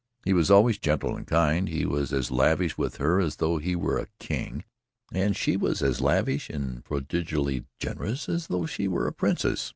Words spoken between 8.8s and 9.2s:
were a